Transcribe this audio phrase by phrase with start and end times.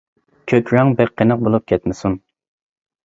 [0.51, 2.17] كۆك رەڭ بەك قېنىق بولۇپ كەتمىسۇن.